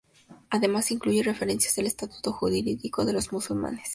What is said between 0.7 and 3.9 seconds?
incluye referencias al estatuto jurídico de los musulmanes y judíos.